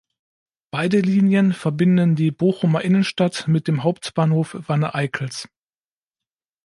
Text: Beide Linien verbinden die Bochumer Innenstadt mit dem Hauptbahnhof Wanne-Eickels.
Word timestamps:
Beide 0.71 0.99
Linien 0.99 1.53
verbinden 1.53 2.15
die 2.15 2.31
Bochumer 2.31 2.81
Innenstadt 2.81 3.47
mit 3.47 3.67
dem 3.67 3.83
Hauptbahnhof 3.83 4.55
Wanne-Eickels. 4.67 5.47